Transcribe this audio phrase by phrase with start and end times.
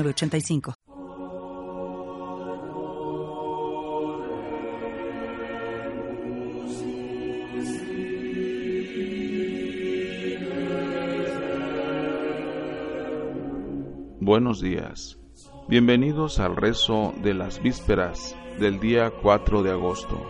[0.00, 0.74] 85
[14.20, 15.18] Buenos días.
[15.68, 20.24] Bienvenidos al rezo de las vísperas del día 4 de agosto,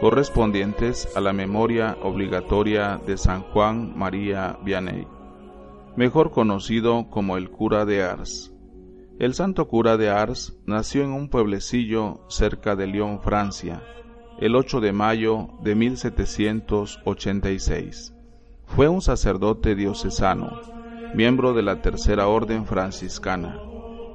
[0.00, 5.08] correspondientes a la memoria obligatoria de San Juan María Vianney,
[5.96, 8.52] mejor conocido como el cura de Ars
[9.22, 13.80] el santo cura de Ars nació en un pueblecillo cerca de Lyon, Francia,
[14.40, 18.16] el 8 de mayo de 1786.
[18.66, 20.60] Fue un sacerdote diocesano,
[21.14, 23.60] miembro de la Tercera Orden franciscana,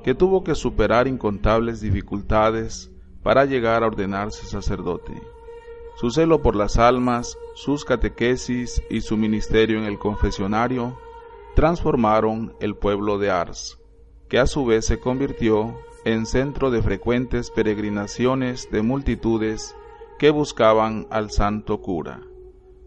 [0.04, 2.92] que tuvo que superar incontables dificultades
[3.24, 5.14] para llegar a ordenarse sacerdote.
[5.96, 11.00] Su celo por las almas, sus catequesis y su ministerio en el confesionario
[11.56, 13.80] transformaron el pueblo de Ars
[14.30, 19.76] que a su vez se convirtió en centro de frecuentes peregrinaciones de multitudes
[20.20, 22.22] que buscaban al santo cura.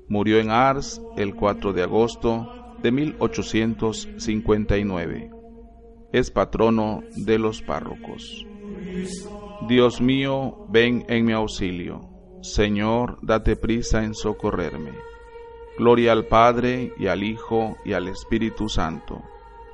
[0.08, 2.47] Murió en Ars el 4 de agosto
[2.82, 5.30] de 1859.
[6.12, 8.47] Es patrono de los párrocos.
[9.69, 12.08] Dios mío, ven en mi auxilio.
[12.42, 14.92] Señor, date prisa en socorrerme.
[15.78, 19.22] Gloria al Padre y al Hijo y al Espíritu Santo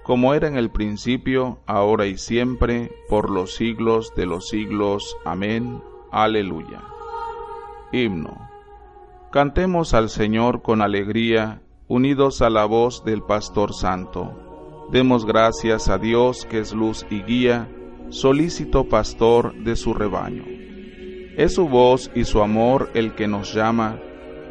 [0.07, 5.17] como era en el principio, ahora y siempre, por los siglos de los siglos.
[5.25, 5.83] Amén.
[6.13, 6.81] Aleluya.
[7.91, 8.49] Himno.
[9.33, 14.87] Cantemos al Señor con alegría, unidos a la voz del Pastor Santo.
[14.93, 17.69] Demos gracias a Dios que es luz y guía,
[18.11, 20.45] solícito pastor de su rebaño.
[21.37, 23.99] Es su voz y su amor el que nos llama,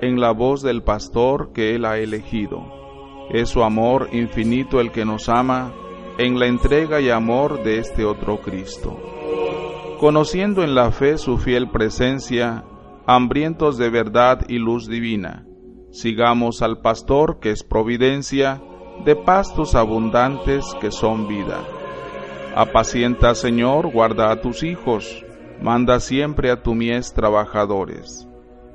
[0.01, 2.84] en la voz del pastor que él ha elegido
[3.29, 5.73] es su amor infinito el que nos ama
[6.17, 8.97] en la entrega y amor de este otro Cristo.
[9.99, 12.63] Conociendo en la fe su fiel presencia,
[13.05, 15.45] hambrientos de verdad y luz divina,
[15.91, 18.61] sigamos al pastor que es providencia,
[19.03, 21.63] de pastos abundantes que son vida.
[22.55, 25.25] Apacienta, Señor, guarda a tus hijos,
[25.61, 28.27] manda siempre a tu mies trabajadores.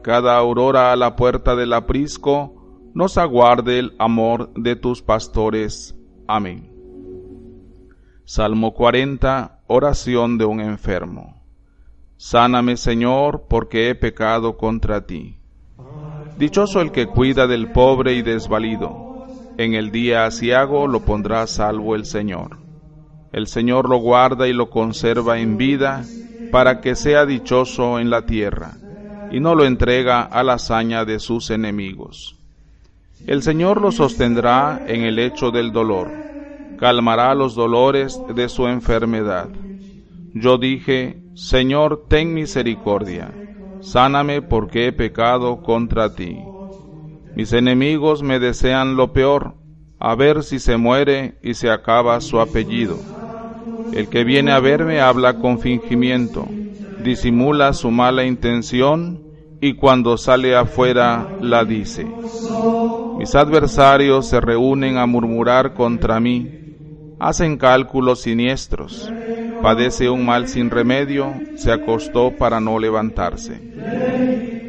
[0.03, 2.59] Cada aurora a la puerta del aprisco,
[2.95, 5.97] nos aguarde el amor de tus pastores.
[6.27, 6.71] Amén.
[8.25, 11.43] Salmo 40, oración de un enfermo.
[12.17, 15.39] Sáname, Señor, porque he pecado contra ti.
[16.39, 19.27] Dichoso el que cuida del pobre y desvalido.
[19.57, 22.59] En el día asiago lo pondrá salvo el Señor.
[23.33, 26.05] El Señor lo guarda y lo conserva en vida,
[26.51, 28.72] para que sea dichoso en la tierra,
[29.31, 32.40] y no lo entrega a la hazaña de sus enemigos.
[33.26, 36.10] El Señor lo sostendrá en el hecho del dolor,
[36.78, 39.48] calmará los dolores de su enfermedad.
[40.34, 43.32] Yo dije, Señor, ten misericordia,
[43.80, 46.38] sáname porque he pecado contra ti.
[47.36, 49.54] Mis enemigos me desean lo peor,
[49.98, 52.97] a ver si se muere y se acaba su apellido.
[53.92, 56.47] El que viene a verme habla con fingimiento,
[57.03, 59.22] disimula su mala intención
[59.60, 62.06] y cuando sale afuera la dice.
[63.20, 69.12] Mis adversarios se reúnen a murmurar contra mí, hacen cálculos siniestros,
[69.60, 73.60] padece un mal sin remedio, se acostó para no levantarse.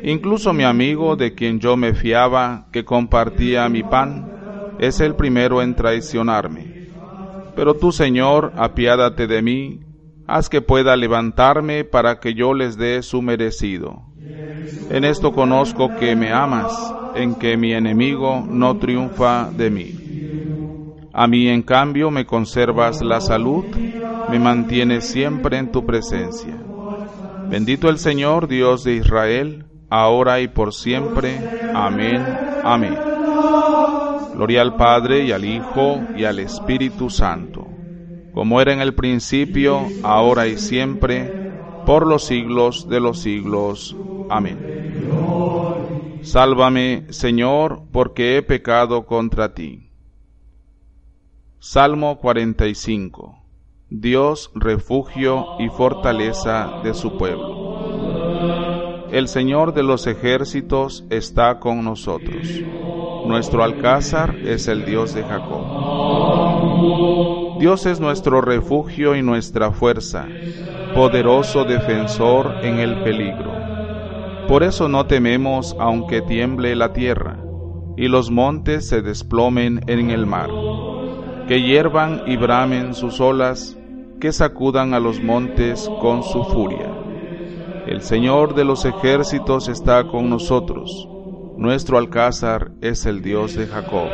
[0.04, 5.62] Incluso mi amigo, de quien yo me fiaba, que compartía mi pan, es el primero
[5.62, 6.90] en traicionarme.
[7.56, 9.80] Pero tú, Señor, apiádate de mí,
[10.28, 14.02] haz que pueda levantarme para que yo les dé su merecido.
[14.90, 19.96] En esto conozco que me amas, en que mi enemigo no triunfa de mí.
[21.14, 23.66] A mí, en cambio, me conservas la salud,
[24.30, 26.58] me mantienes siempre en tu presencia.
[27.50, 31.38] Bendito el Señor, Dios de Israel, ahora y por siempre.
[31.74, 32.26] Amén.
[32.64, 32.98] Amén.
[34.34, 37.68] Gloria al Padre y al Hijo y al Espíritu Santo,
[38.34, 41.52] como era en el principio, ahora y siempre,
[41.86, 43.96] por los siglos de los siglos.
[44.30, 44.58] Amén.
[46.24, 49.90] Sálvame, Señor, porque he pecado contra ti.
[51.60, 53.38] Salmo 45.
[53.90, 59.10] Dios refugio y fortaleza de su pueblo.
[59.12, 62.48] El Señor de los ejércitos está con nosotros.
[63.26, 65.62] Nuestro alcázar es el Dios de Jacob.
[67.60, 70.28] Dios es nuestro refugio y nuestra fuerza,
[70.96, 73.61] poderoso defensor en el peligro.
[74.52, 77.38] Por eso no tememos aunque tiemble la tierra
[77.96, 80.50] y los montes se desplomen en el mar,
[81.48, 83.78] que hiervan y bramen sus olas,
[84.20, 86.92] que sacudan a los montes con su furia.
[87.88, 91.08] El Señor de los ejércitos está con nosotros,
[91.56, 94.10] nuestro alcázar es el Dios de Jacob.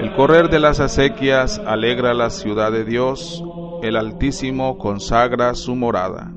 [0.00, 3.44] El correr de las acequias alegra la ciudad de Dios,
[3.84, 6.32] el Altísimo consagra su morada.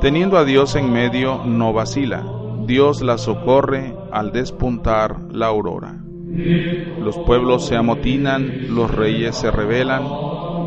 [0.00, 2.24] Teniendo a Dios en medio, no vacila,
[2.66, 5.96] Dios la socorre al despuntar la aurora.
[7.00, 10.04] Los pueblos se amotinan, los reyes se rebelan,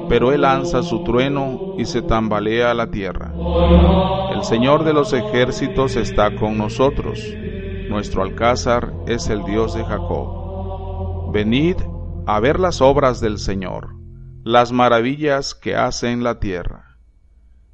[0.10, 3.34] pero Él lanza su trueno y se tambalea la tierra.
[4.34, 7.24] El Señor de los ejércitos está con nosotros.
[7.88, 11.32] Nuestro alcázar es el Dios de Jacob.
[11.32, 11.78] Venid
[12.26, 13.96] a ver las obras del Señor,
[14.44, 16.91] las maravillas que hace en la tierra.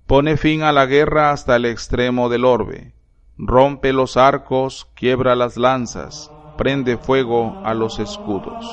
[0.07, 2.97] Pone fin a la guerra hasta el extremo del orbe
[3.37, 8.65] rompe los arcos, quiebra las lanzas, prende fuego a los escudos.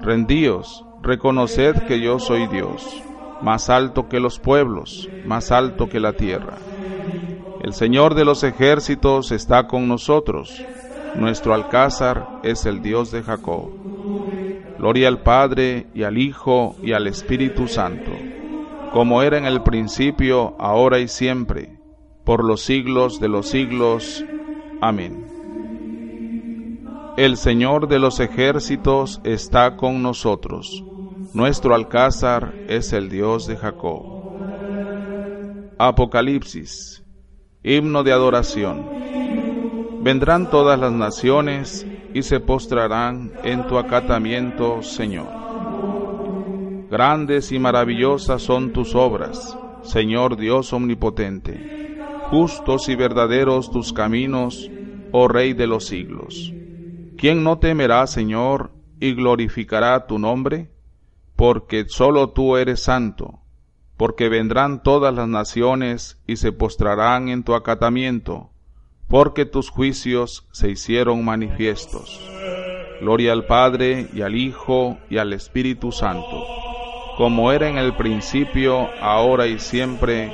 [0.00, 3.02] Rendíos, reconoced que yo soy Dios,
[3.42, 6.56] más alto que los pueblos, más alto que la tierra.
[7.60, 10.64] El Señor de los ejércitos está con nosotros,
[11.14, 13.70] nuestro alcázar es el Dios de Jacob.
[14.78, 18.12] Gloria al Padre y al Hijo y al Espíritu Santo,
[18.92, 21.78] como era en el principio, ahora y siempre
[22.28, 24.22] por los siglos de los siglos.
[24.82, 25.24] Amén.
[27.16, 30.84] El Señor de los ejércitos está con nosotros.
[31.32, 34.02] Nuestro alcázar es el Dios de Jacob.
[35.78, 37.02] Apocalipsis.
[37.62, 38.90] Himno de adoración.
[40.02, 45.47] Vendrán todas las naciones y se postrarán en tu acatamiento, Señor.
[46.90, 51.78] Grandes y maravillosas son tus obras, Señor Dios omnipotente
[52.30, 54.70] justos y verdaderos tus caminos,
[55.12, 56.52] oh Rey de los siglos.
[57.16, 58.70] ¿Quién no temerá, Señor,
[59.00, 60.70] y glorificará tu nombre?
[61.36, 63.40] Porque sólo tú eres santo,
[63.96, 68.50] porque vendrán todas las naciones y se postrarán en tu acatamiento,
[69.08, 72.20] porque tus juicios se hicieron manifiestos.
[73.00, 76.44] Gloria al Padre y al Hijo y al Espíritu Santo,
[77.18, 80.32] como era en el principio, ahora y siempre,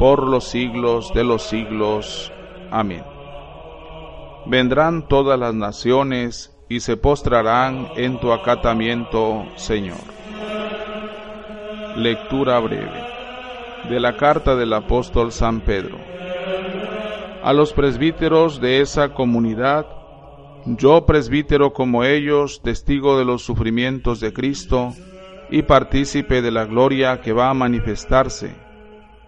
[0.00, 2.32] por los siglos de los siglos.
[2.72, 3.04] Amén.
[4.44, 10.00] Vendrán todas las naciones y se postrarán en tu acatamiento, Señor.
[11.94, 13.04] Lectura breve
[13.88, 15.98] de la carta del apóstol San Pedro.
[17.44, 19.86] A los presbíteros de esa comunidad,
[20.66, 24.94] yo presbítero como ellos, testigo de los sufrimientos de Cristo
[25.54, 28.56] y partícipe de la gloria que va a manifestarse,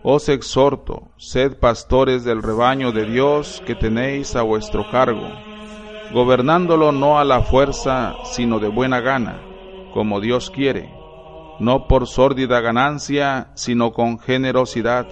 [0.02, 5.28] os exhorto, sed pastores del rebaño de Dios que tenéis a vuestro cargo,
[6.12, 9.40] gobernándolo no a la fuerza, sino de buena gana,
[9.94, 10.92] como Dios quiere,
[11.60, 15.06] no por sórdida ganancia, sino con generosidad,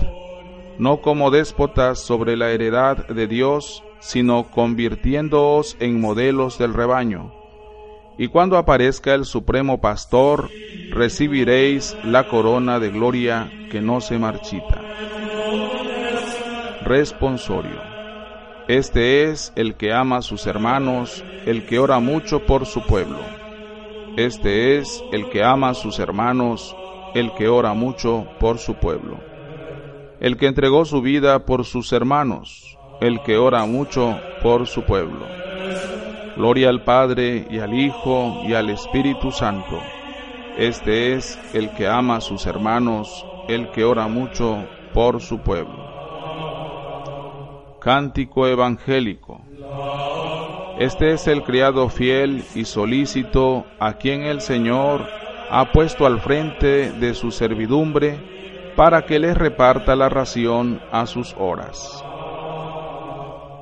[0.81, 7.44] no como déspotas sobre la heredad de Dios, sino convirtiéndoos en modelos del rebaño.
[8.17, 10.49] Y cuando aparezca el Supremo Pastor,
[10.91, 14.81] recibiréis la corona de gloria que no se marchita.
[16.85, 17.81] Responsorio.
[18.69, 23.19] Este es el que ama a sus hermanos, el que ora mucho por su pueblo.
[24.17, 26.77] Este es el que ama a sus hermanos,
[27.15, 29.19] el que ora mucho por su pueblo.
[30.21, 35.44] El que entregó su vida por sus hermanos, el que ora mucho por su pueblo.
[36.37, 39.81] Gloria al Padre y al Hijo y al Espíritu Santo.
[40.59, 45.93] Este es el que ama a sus hermanos, el que ora mucho por su pueblo.
[47.81, 49.43] Cántico evangélico.
[50.79, 55.07] Este es el criado fiel y solícito a quien el Señor
[55.51, 61.35] ha puesto al frente de su servidumbre para que les reparta la ración a sus
[61.39, 62.05] horas.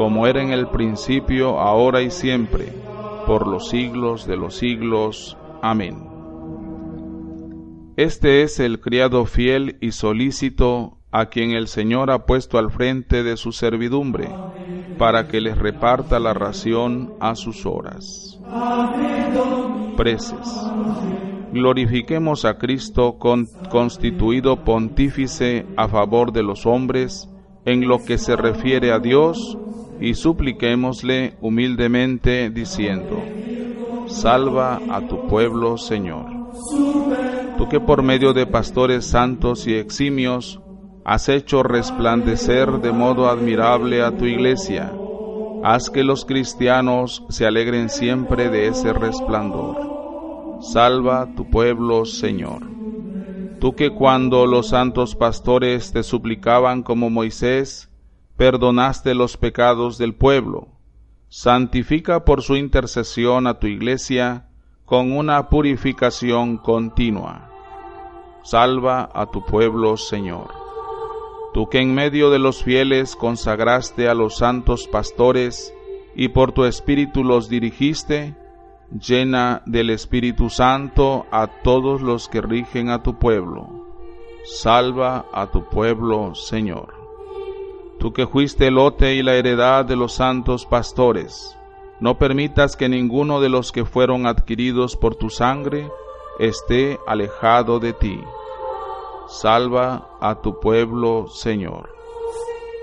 [0.00, 2.72] como era en el principio, ahora y siempre,
[3.26, 5.36] por los siglos de los siglos.
[5.60, 6.08] Amén.
[7.98, 13.22] Este es el criado fiel y solícito a quien el Señor ha puesto al frente
[13.22, 14.30] de su servidumbre,
[14.96, 18.40] para que les reparta la ración a sus horas.
[19.98, 20.72] Preces.
[21.52, 27.28] Glorifiquemos a Cristo constituido pontífice a favor de los hombres
[27.66, 29.58] en lo que se refiere a Dios
[30.00, 33.22] y supliquémosle humildemente diciendo,
[34.06, 36.26] Salva a tu pueblo, Señor.
[37.56, 40.60] Tú que por medio de pastores santos y eximios
[41.04, 44.92] has hecho resplandecer de modo admirable a tu iglesia,
[45.62, 49.90] haz que los cristianos se alegren siempre de ese resplandor
[50.60, 52.62] salva tu pueblo, Señor.
[53.58, 57.89] Tú que cuando los santos pastores te suplicaban como Moisés,
[58.40, 60.68] perdonaste los pecados del pueblo,
[61.28, 64.48] santifica por su intercesión a tu iglesia
[64.86, 67.50] con una purificación continua.
[68.42, 70.54] Salva a tu pueblo, Señor.
[71.52, 75.74] Tú que en medio de los fieles consagraste a los santos pastores
[76.16, 78.34] y por tu espíritu los dirigiste,
[78.90, 83.68] llena del Espíritu Santo a todos los que rigen a tu pueblo.
[84.44, 86.99] Salva a tu pueblo, Señor.
[88.00, 91.54] Tú que fuiste el lote y la heredad de los santos pastores,
[92.00, 95.90] no permitas que ninguno de los que fueron adquiridos por tu sangre
[96.38, 98.18] esté alejado de ti.
[99.28, 101.90] Salva a tu pueblo, Señor.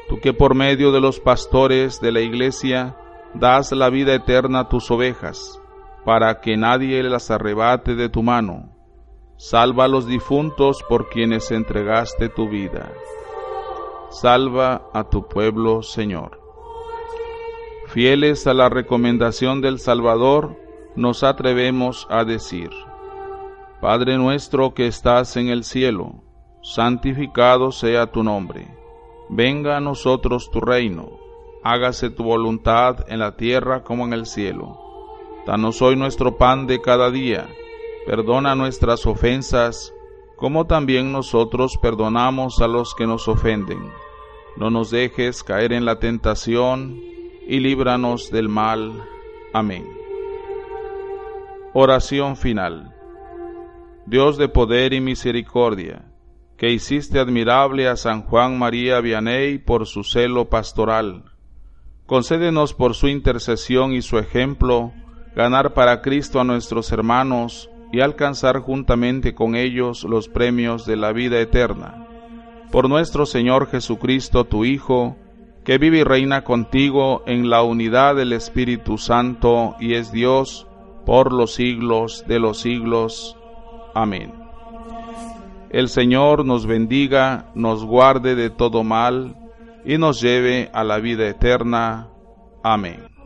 [0.08, 2.96] Tú que por medio de los pastores de la iglesia
[3.34, 5.60] das la vida eterna a tus ovejas,
[6.06, 8.70] para que nadie las arrebate de tu mano.
[9.38, 12.92] Salva a los difuntos por quienes entregaste tu vida.
[14.10, 16.40] Salva a tu pueblo, Señor.
[17.88, 20.56] Fieles a la recomendación del Salvador,
[20.96, 22.70] nos atrevemos a decir,
[23.82, 26.24] Padre nuestro que estás en el cielo,
[26.62, 28.68] santificado sea tu nombre.
[29.30, 31.12] Venga a nosotros tu reino,
[31.64, 34.80] hágase tu voluntad en la tierra como en el cielo.
[35.46, 37.48] Danos hoy nuestro pan de cada día.
[38.06, 39.94] Perdona nuestras ofensas,
[40.38, 43.92] como también nosotros perdonamos a los que nos ofenden.
[44.56, 47.02] No nos dejes caer en la tentación,
[47.48, 49.04] y líbranos del mal.
[49.52, 49.88] Amén.
[51.74, 52.94] Oración final.
[54.06, 56.06] Dios de poder y misericordia,
[56.56, 61.24] que hiciste admirable a San Juan María Vianney por su celo pastoral,
[62.06, 64.94] concédenos por su intercesión y su ejemplo,
[65.36, 71.12] ganar para Cristo a nuestros hermanos y alcanzar juntamente con ellos los premios de la
[71.12, 72.08] vida eterna.
[72.72, 75.16] Por nuestro Señor Jesucristo, tu Hijo,
[75.64, 80.68] que vive y reina contigo en la unidad del Espíritu Santo y es Dios
[81.06, 83.38] por los siglos de los siglos.
[83.94, 84.34] Amén.
[85.70, 89.36] El Señor nos bendiga, nos guarde de todo mal
[89.86, 92.08] y nos lleve a la vida eterna.
[92.64, 93.17] Amén.